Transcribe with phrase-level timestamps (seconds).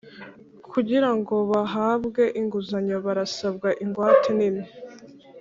[0.71, 4.63] Kugira ngo bahabwe inguzanyo barasabwa ingwate nini